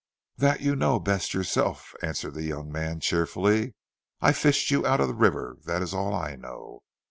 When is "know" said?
0.75-0.99, 6.35-6.81